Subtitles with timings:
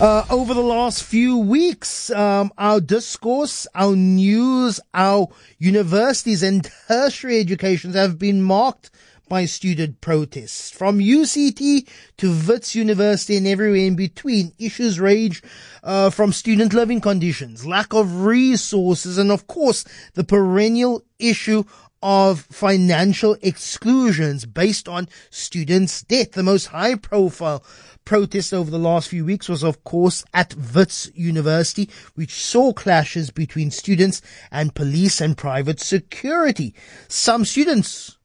[0.00, 5.26] Uh, over the last few weeks, um, our discourse, our news, our
[5.58, 8.92] universities and tertiary educations have been marked
[9.28, 10.70] by student protests.
[10.70, 15.42] From UCT to Wits University and everywhere in between, issues rage
[15.82, 19.84] uh, from student living conditions, lack of resources, and of course,
[20.14, 21.64] the perennial issue
[22.02, 26.32] of financial exclusions based on students' debt.
[26.32, 27.64] The most high profile
[28.04, 33.30] protest over the last few weeks was, of course, at Wits University, which saw clashes
[33.30, 36.74] between students and police and private security.
[37.08, 38.17] Some students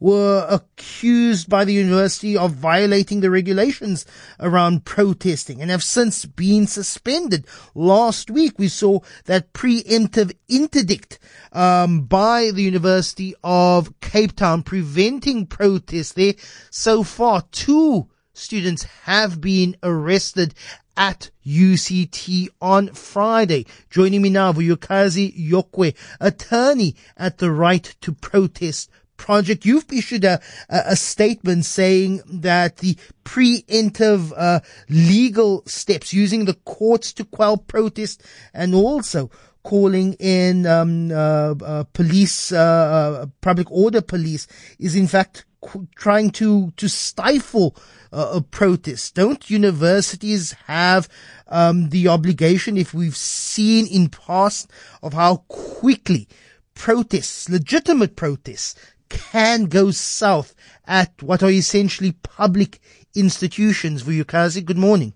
[0.00, 4.06] were accused by the university of violating the regulations
[4.40, 7.46] around protesting and have since been suspended.
[7.74, 11.18] Last week, we saw that preemptive interdict
[11.52, 16.34] um, by the University of Cape Town preventing protests there.
[16.70, 20.54] So far, two students have been arrested
[20.96, 23.66] at UCT on Friday.
[23.90, 28.90] Joining me now, Vuyokazi Yokwe, attorney at the Right to Protest
[29.20, 29.66] project.
[29.66, 30.40] You've issued a,
[30.70, 38.24] a statement saying that the preemptive uh, legal steps using the courts to quell protest
[38.54, 39.30] and also
[39.62, 44.46] calling in um, uh, uh, police, uh, uh, public order police,
[44.78, 47.76] is in fact qu- trying to to stifle
[48.12, 49.14] uh, a protest.
[49.14, 51.08] Don't universities have
[51.48, 54.70] um, the obligation, if we've seen in past,
[55.02, 56.26] of how quickly
[56.74, 58.74] protests, legitimate protests,
[59.10, 60.54] can go south
[60.86, 62.80] at what are essentially public
[63.14, 64.02] institutions.
[64.04, 65.12] Vuyokazi, good morning.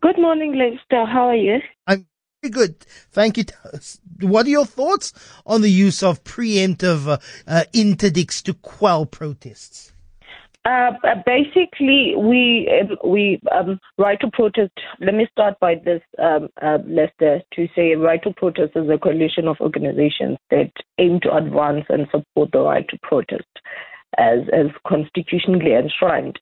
[0.00, 1.04] Good morning, Lester.
[1.04, 1.58] How are you?
[1.86, 2.06] I'm
[2.42, 2.86] very good.
[3.10, 3.44] Thank you.
[4.20, 5.12] What are your thoughts
[5.44, 9.92] on the use of preemptive uh, uh, interdicts to quell protests?
[10.68, 10.92] Uh,
[11.24, 14.72] basically, we um, we um, right to protest.
[15.00, 18.98] Let me start by this, um, uh, Lester, to say right to protest is a
[18.98, 23.48] coalition of organizations that aim to advance and support the right to protest,
[24.18, 26.38] as as constitutionally enshrined.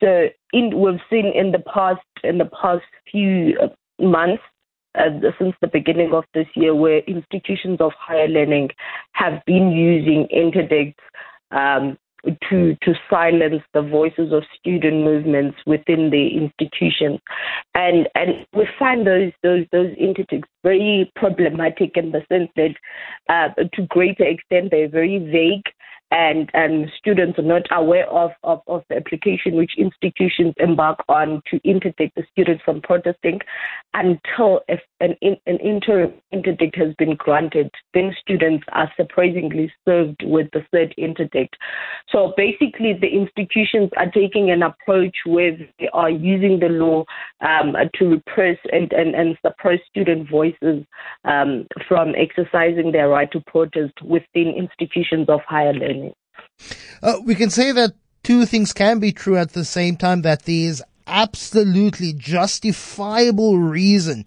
[0.00, 4.42] So, in, we've seen in the past in the past few uh, months.
[4.96, 5.10] Uh,
[5.40, 8.70] since the beginning of this year, where institutions of higher learning
[9.14, 11.02] have been using interdicts
[11.50, 11.98] um,
[12.48, 17.20] to to silence the voices of student movements within the institutions,
[17.74, 22.74] and and we find those those those interdicts very problematic in the sense that,
[23.28, 25.62] uh, to greater extent, they're very vague
[26.14, 31.42] and, and students are not aware of, of, of the application which institutions embark on
[31.50, 33.40] to interdict the students from protesting
[33.94, 40.46] until if an, an interim interdict has been granted, then students are surprisingly served with
[40.52, 41.56] the third interdict.
[42.10, 47.04] So basically, the institutions are taking an approach where they are using the law
[47.40, 50.84] um, to repress and, and, and suppress student voices
[51.24, 56.03] um, from exercising their right to protest within institutions of higher learning.
[57.02, 60.42] Uh, we can say that two things can be true at the same time that
[60.42, 64.26] there is absolutely justifiable reason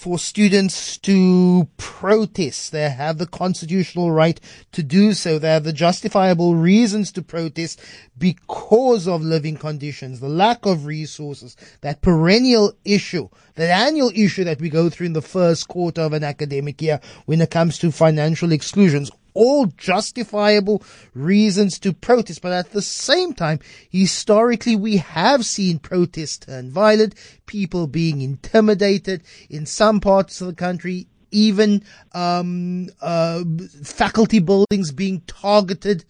[0.00, 2.72] for students to protest.
[2.72, 4.40] They have the constitutional right
[4.72, 5.38] to do so.
[5.38, 7.82] They have the justifiable reasons to protest
[8.16, 14.58] because of living conditions, the lack of resources, that perennial issue, that annual issue that
[14.58, 17.92] we go through in the first quarter of an academic year when it comes to
[17.92, 20.82] financial exclusions all justifiable
[21.14, 22.42] reasons to protest.
[22.42, 23.60] But at the same time,
[23.90, 27.14] historically, we have seen protests turn violent,
[27.46, 31.82] people being intimidated in some parts of the country, even
[32.12, 33.44] um, uh,
[33.84, 36.04] faculty buildings being targeted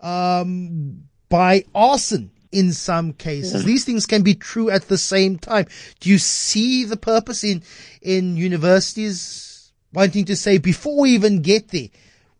[0.00, 3.64] um, by arson in some cases.
[3.64, 5.66] These things can be true at the same time.
[6.00, 7.62] Do you see the purpose in
[8.00, 11.88] in universities wanting to say before we even get there?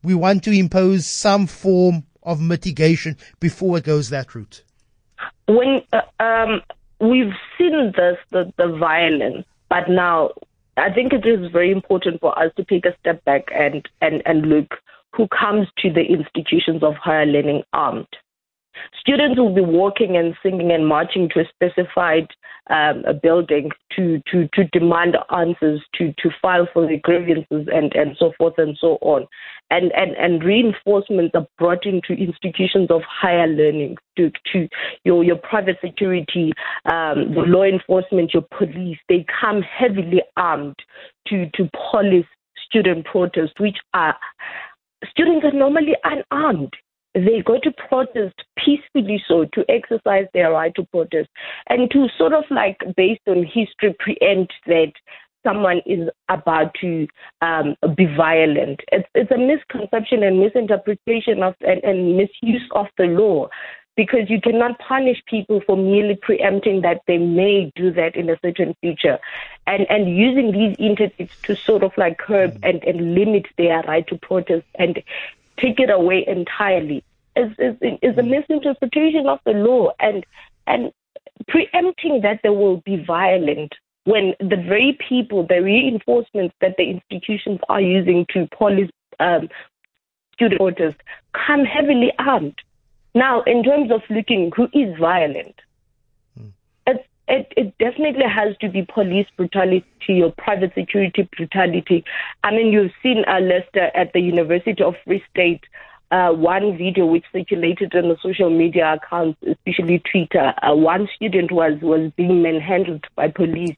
[0.03, 4.63] We want to impose some form of mitigation before it goes that route?
[5.47, 6.63] When uh, um,
[7.01, 10.31] we've seen this, the, the violence, but now
[10.77, 14.23] I think it is very important for us to take a step back and, and,
[14.27, 14.75] and look
[15.15, 18.07] who comes to the institutions of higher learning armed.
[19.01, 22.29] Students will be walking and singing and marching to a specified
[22.71, 27.93] um, a building to, to, to demand answers, to, to file for the grievances, and,
[27.95, 29.27] and so forth and so on.
[29.71, 34.69] And, and, and reinforcements are brought into institutions of higher learning to, to
[35.05, 36.53] your, your private security,
[36.87, 38.99] um, the law enforcement, your police.
[39.09, 40.77] They come heavily armed
[41.29, 42.27] to, to police
[42.69, 44.17] student protests, which are
[45.11, 46.75] students are normally unarmed
[47.27, 51.29] they go to protest peacefully so to exercise their right to protest
[51.69, 54.93] and to sort of like based on history preempt that
[55.47, 57.07] someone is about to
[57.43, 58.81] um, be violent.
[58.93, 63.49] It's, it's, a misconception and misinterpretation of and, and misuse of the law
[63.97, 68.39] because you cannot punish people for merely preempting that they may do that in a
[68.43, 69.19] certain future
[69.67, 72.69] and and using these entities to sort of like curb mm.
[72.69, 75.03] and, and limit their right to protest and
[75.59, 77.03] take it away entirely
[77.39, 78.31] is, is, is a mm.
[78.31, 80.25] misinterpretation of the law and
[80.67, 80.93] and
[81.47, 83.73] preempting that there will be violent
[84.05, 88.91] when the very people, the reinforcements that the institutions are using to police
[89.21, 89.49] um,
[90.33, 90.95] student voters
[91.33, 92.59] come heavily armed.
[93.15, 95.57] Now, in terms of looking who is violent,
[96.41, 96.53] mm.
[96.87, 102.05] it, it definitely has to be police brutality or private security brutality.
[102.45, 105.65] I mean, you've seen uh, Lester at the University of Free State
[106.11, 110.55] uh, one video which circulated on the social media accounts, especially Twitter.
[110.63, 113.77] Uh, one student was was being manhandled by police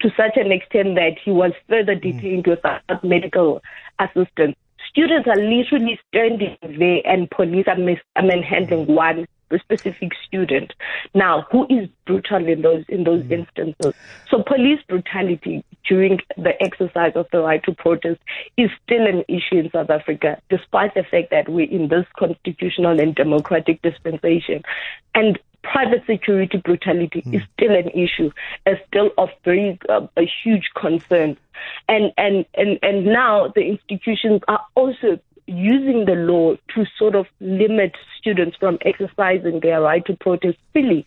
[0.00, 2.02] to such an extent that he was further mm.
[2.02, 2.50] detained mm.
[2.50, 3.62] without medical
[3.98, 4.56] assistance.
[4.90, 9.26] Students are literally standing there, and police are, mis- are manhandling one
[9.58, 10.72] specific student.
[11.14, 13.94] Now, who is brutal in those in those mm instances?
[14.28, 18.20] So, police brutality during the exercise of the right to protest
[18.56, 23.00] is still an issue in South Africa, despite the fact that we're in this constitutional
[23.00, 24.62] and democratic dispensation.
[25.14, 27.34] And private security brutality mm.
[27.34, 28.30] is still an issue,
[28.66, 31.36] is still of very uh, a huge concern.
[31.88, 35.18] And, and and and now the institutions are also
[35.50, 41.04] using the law to sort of limit students from exercising their right to protest freely.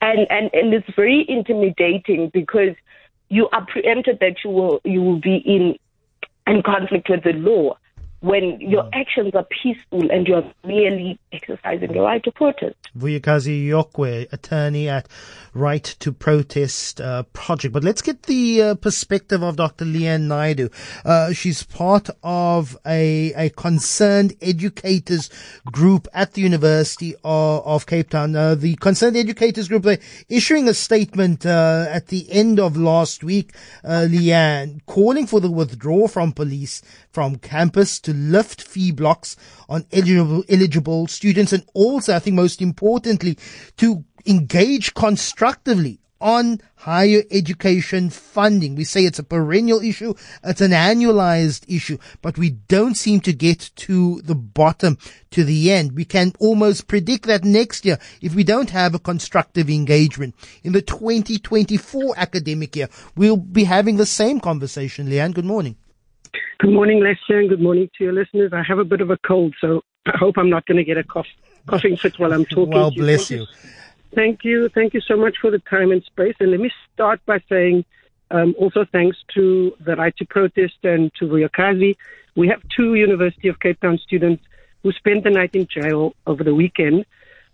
[0.00, 2.74] And, and, and it's very intimidating because
[3.28, 5.76] you are preempted that you will, you will be in,
[6.46, 7.76] in conflict with the law
[8.22, 8.90] when your mm.
[8.92, 12.76] actions are peaceful and you're merely exercising your right to protest.
[12.96, 15.08] Vuyokazi Yokwe, attorney at
[15.54, 17.74] Right to Protest uh, Project.
[17.74, 19.84] But let's get the uh, perspective of Dr.
[19.84, 20.72] Leanne Naidoo.
[21.04, 25.28] Uh, she's part of a, a concerned educators
[25.70, 28.36] group at the University of, of Cape Town.
[28.36, 29.98] Uh, the concerned educators group, they're
[30.28, 33.52] issuing a statement uh, at the end of last week,
[33.84, 36.82] uh, Leanne, calling for the withdrawal from police
[37.12, 39.36] from campus to lift fee blocks
[39.68, 43.38] on eligible, eligible students and also, I think most importantly,
[43.76, 48.76] to engage constructively on higher education funding.
[48.76, 50.14] We say it's a perennial issue.
[50.44, 54.98] It's an annualized issue, but we don't seem to get to the bottom,
[55.32, 55.92] to the end.
[55.92, 60.72] We can almost predict that next year, if we don't have a constructive engagement in
[60.72, 65.08] the 2024 academic year, we'll be having the same conversation.
[65.08, 65.76] Leanne, good morning.
[66.58, 68.52] Good morning, Lester, and good morning to your listeners.
[68.52, 70.96] I have a bit of a cold, so I hope I'm not going to get
[70.96, 71.26] a cough,
[71.66, 72.72] coughing fit while I'm talking.
[72.72, 73.46] well, bless you.
[74.14, 74.68] Thank you.
[74.68, 76.34] Thank you so much for the time and space.
[76.40, 77.84] And let me start by saying
[78.30, 81.96] um, also thanks to the Right to Protest and to Vuyokazi.
[82.34, 84.42] We have two University of Cape Town students
[84.82, 87.04] who spent the night in jail over the weekend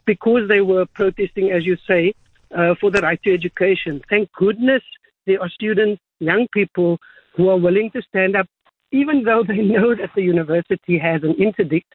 [0.07, 2.15] because they were protesting, as you say,
[2.57, 4.03] uh, for the right to education.
[4.09, 4.83] Thank goodness
[5.27, 6.99] there are students, young people,
[7.35, 8.47] who are willing to stand up
[8.93, 11.93] even though they know that the university has an interdict,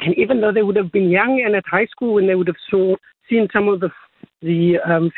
[0.00, 2.46] and even though they would have been young and at high school when they would
[2.46, 2.96] have saw,
[3.28, 3.90] seen some of the
[4.40, 5.10] the um,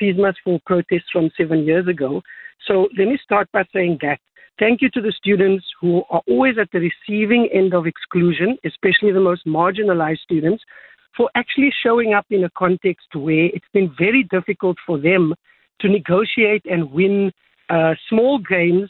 [0.44, 2.22] fall protests from seven years ago.
[2.66, 4.18] So let me start by saying that.
[4.58, 9.12] Thank you to the students who are always at the receiving end of exclusion, especially
[9.12, 10.64] the most marginalized students,
[11.16, 15.34] for actually showing up in a context where it's been very difficult for them
[15.80, 17.32] to negotiate and win
[17.68, 18.88] uh, small gains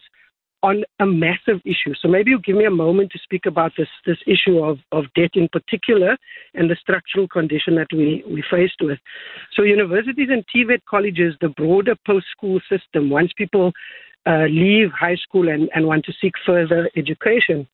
[0.66, 1.94] on a massive issue.
[2.00, 5.04] So maybe you give me a moment to speak about this, this issue of, of
[5.14, 6.16] debt in particular
[6.54, 8.98] and the structural condition that we, we faced with.
[9.54, 13.72] So universities and TVET colleges, the broader post-school system, once people
[14.26, 17.68] uh, leave high school and, and want to seek further education,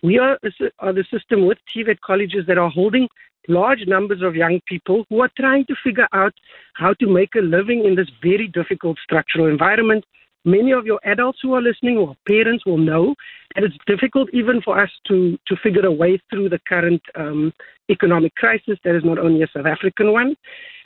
[0.00, 0.38] we are,
[0.78, 3.08] are the system with TVET colleges that are holding
[3.48, 6.34] large numbers of young people who are trying to figure out
[6.74, 10.04] how to make a living in this very difficult structural environment
[10.44, 13.14] many of your adults who are listening or parents will know
[13.54, 17.52] that it's difficult even for us to, to figure a way through the current um,
[17.90, 20.36] economic crisis that is not only a South African one.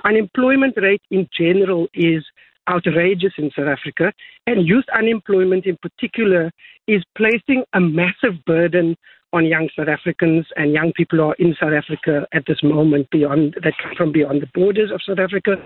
[0.04, 2.24] Unemployment rate in general is
[2.68, 4.12] outrageous in South Africa,
[4.46, 6.50] and youth unemployment in particular
[6.86, 8.96] is placing a massive burden
[9.32, 13.08] on young South Africans and young people who are in South Africa at this moment
[13.10, 15.56] beyond that come from beyond the borders of South Africa.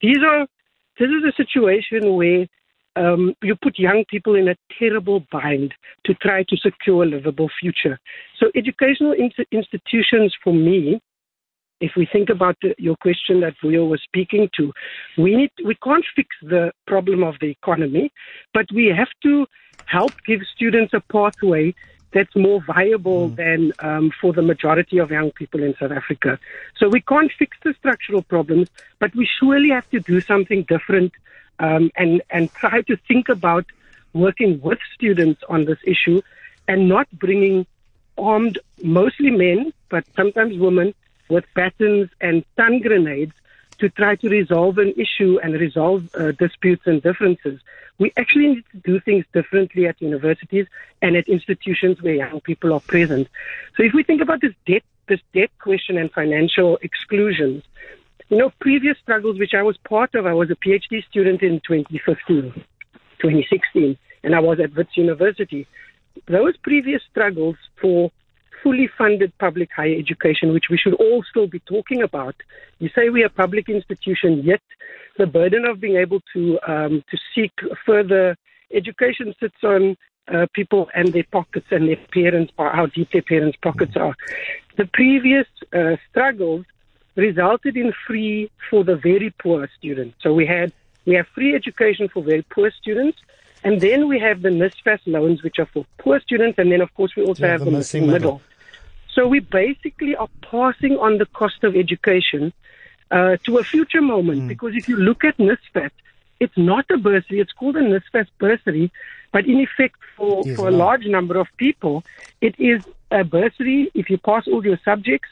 [0.00, 0.46] These are
[0.98, 2.46] this is a situation where
[2.96, 7.50] um, you put young people in a terrible bind to try to secure a livable
[7.60, 7.98] future.
[8.38, 11.00] So, educational in- institutions for me
[11.82, 14.72] if we think about the, your question that Vuyo was speaking to,
[15.18, 18.12] we need we can't fix the problem of the economy,
[18.54, 19.46] but we have to
[19.86, 21.74] help give students a pathway
[22.12, 23.36] that's more viable mm.
[23.36, 26.38] than um, for the majority of young people in South Africa.
[26.76, 28.68] So we can't fix the structural problems,
[29.00, 31.12] but we surely have to do something different
[31.58, 33.66] um, and and try to think about
[34.12, 36.22] working with students on this issue
[36.68, 37.66] and not bringing
[38.18, 40.94] armed, mostly men, but sometimes women,
[41.28, 43.32] with batons and stun grenades
[43.78, 47.60] to try to resolve an issue and resolve uh, disputes and differences.
[47.98, 50.66] We actually need to do things differently at universities
[51.00, 53.28] and at institutions where young people are present.
[53.76, 57.64] So if we think about this debt, this debt question and financial exclusions,
[58.32, 61.60] you know, previous struggles which I was part of, I was a PhD student in
[61.68, 62.50] 2015,
[63.20, 65.66] 2016, and I was at Wits University.
[66.28, 68.10] Those previous struggles for
[68.62, 72.34] fully funded public higher education, which we should all still be talking about.
[72.78, 74.62] You say we are a public institution, yet
[75.18, 77.52] the burden of being able to um, to seek
[77.84, 78.34] further
[78.72, 79.94] education sits on
[80.32, 84.14] uh, people and their pockets and their parents, how deep their parents' pockets are.
[84.78, 86.64] The previous uh, struggles
[87.16, 90.16] resulted in free for the very poor students.
[90.22, 90.72] So we had
[91.04, 93.18] we have free education for very poor students.
[93.64, 96.58] And then we have the NSFAS loans, which are for poor students.
[96.58, 98.34] And then, of course, we also yeah, have the, the missing middle.
[98.34, 98.42] middle.
[99.14, 102.52] So we basically are passing on the cost of education
[103.10, 104.42] uh, to a future moment.
[104.42, 104.48] Mm.
[104.48, 105.90] Because if you look at NSFAS,
[106.40, 107.40] it's not a bursary.
[107.40, 108.90] It's called a NSFAS bursary.
[109.32, 112.04] But in effect, for, for a large number of people,
[112.40, 113.90] it is a bursary.
[113.94, 115.28] If you pass all your subjects,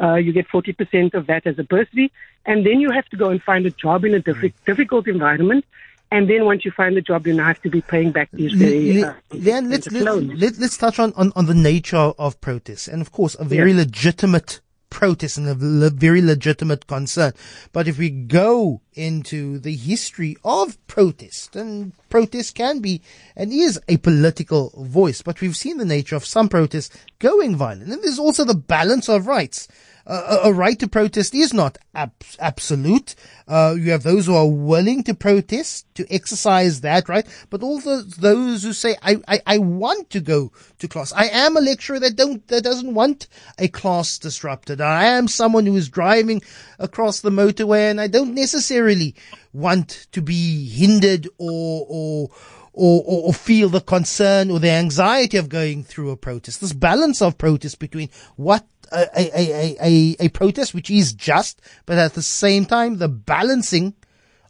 [0.00, 2.12] uh, you get 40% of that as a bursary.
[2.46, 5.64] And then you have to go and find a job in a diff- difficult environment.
[6.10, 8.52] And then once you find the job, you now have to be paying back these
[8.52, 9.02] very.
[9.02, 13.10] Uh, then let's let's, let's touch on, on, on the nature of protests, and of
[13.10, 14.60] course, a very legitimate
[14.94, 17.32] protest and a le- very legitimate concern.
[17.72, 23.02] But if we go into the history of protest, and protest can be
[23.36, 27.90] and is a political voice, but we've seen the nature of some protests going violent,
[27.90, 29.68] and there's also the balance of rights
[30.06, 33.14] a right to protest is not ab- absolute.
[33.48, 38.02] Uh, you have those who are willing to protest, to exercise that right, but also
[38.02, 41.12] those who say, I, I, I want to go to class.
[41.12, 44.80] I am a lecturer that don't, that doesn't want a class disrupted.
[44.80, 46.42] I am someone who is driving
[46.78, 49.14] across the motorway and I don't necessarily
[49.52, 52.30] want to be hindered or, or,
[52.74, 56.60] or, or, or, feel the concern or the anxiety of going through a protest.
[56.60, 61.98] This balance of protest between what a, a, a, a, protest which is just, but
[61.98, 63.94] at the same time, the balancing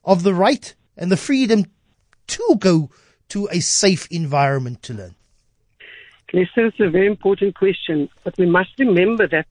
[0.05, 1.65] of the right and the freedom
[2.27, 2.91] to go
[3.29, 5.15] to a safe environment to learn?
[6.33, 9.47] Listen, it's a very important question, but we must remember that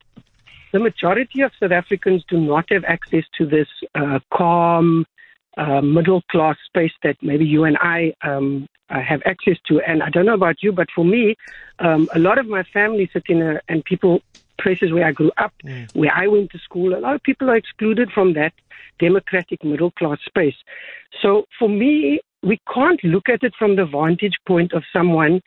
[0.74, 5.06] the majority of South Africans do not have access to this uh, calm,
[5.56, 9.80] uh, middle class space that maybe you and I um, uh, have access to.
[9.82, 11.36] And I don't know about you, but for me,
[11.80, 14.22] um, a lot of my family sit in a, and people
[14.60, 15.94] places where I grew up, mm.
[15.96, 18.54] where I went to school, a lot of people are excluded from that
[19.00, 20.56] democratic middle class space.
[21.22, 25.42] So for me, we can't look at it from the vantage point of someone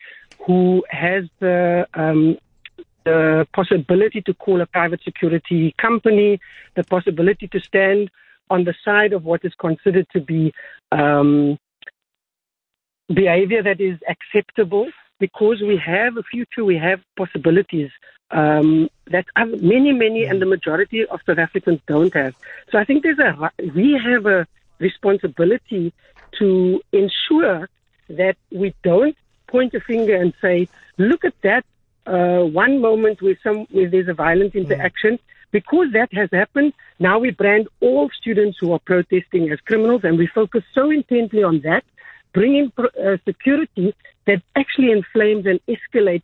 [0.45, 2.37] who has the um,
[3.05, 6.39] the possibility to call a private security company,
[6.75, 8.11] the possibility to stand
[8.49, 10.53] on the side of what is considered to be
[10.91, 11.57] um,
[13.13, 14.87] behavior that is acceptable
[15.19, 17.89] because we have a future, we have possibilities
[18.31, 22.35] um, that many, many, and the majority of South Africans don't have.
[22.71, 24.47] So I think there's a we have a
[24.79, 25.93] responsibility
[26.39, 27.69] to ensure
[28.09, 29.15] that we don't
[29.47, 30.67] point a finger and say,
[30.97, 31.65] "Look at that
[32.05, 34.61] uh, one moment where some where there's a violent mm.
[34.61, 35.19] interaction." Mm.
[35.49, 40.17] Because that has happened, now we brand all students who are protesting as criminals, and
[40.17, 41.85] we focus so intently on that,
[42.33, 46.23] bringing uh, security that actually inflames and escalates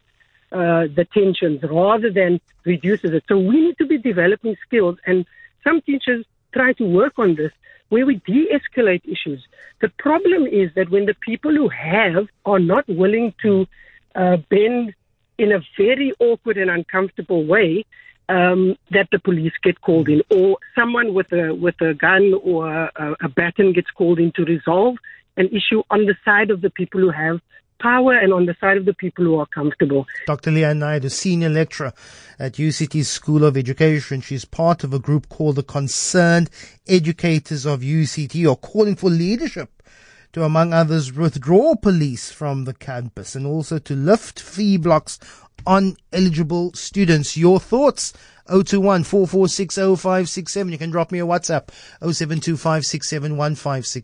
[0.53, 3.23] uh, the tensions rather than reduces it.
[3.27, 5.25] So we need to be developing skills, and
[5.63, 7.51] some teachers try to work on this
[7.89, 9.45] where we de-escalate issues.
[9.81, 13.67] The problem is that when the people who have are not willing to
[14.15, 14.93] uh, bend
[15.37, 17.85] in a very awkward and uncomfortable way,
[18.29, 22.71] um, that the police get called in, or someone with a with a gun or
[22.71, 24.95] a, a baton gets called in to resolve
[25.35, 27.41] an issue on the side of the people who have
[27.83, 30.05] power and on the side of the people who are comfortable.
[30.25, 30.51] Dr.
[30.51, 31.91] Leanne Naidoo, a senior lecturer
[32.39, 36.49] at UCT's School of Education, she's part of a group called the Concerned
[36.87, 39.83] Educators of UCT, or calling for leadership
[40.31, 45.19] to, among others, withdraw police from the campus and also to lift fee blocks
[45.67, 47.37] on eligible students.
[47.37, 48.13] Your thoughts?
[48.47, 51.67] 021 You can drop me a WhatsApp
[52.01, 54.01] 0725671567.